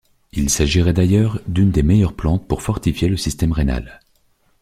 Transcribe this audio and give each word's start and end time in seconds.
Il 0.31 0.49
s'agirait 0.49 0.93
d'ailleurs 0.93 1.39
d'une 1.45 1.69
des 1.69 1.83
meilleures 1.83 2.15
plantes 2.15 2.47
pour 2.47 2.63
fortifier 2.63 3.07
le 3.07 3.17
système 3.17 3.51
rénal. 3.51 3.99